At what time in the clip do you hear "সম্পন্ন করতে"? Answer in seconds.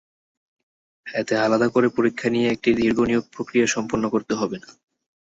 3.67-4.33